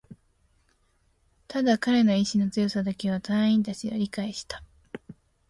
[1.47, 4.63] ただ、彼の意志の強さだけは隊員達は理解した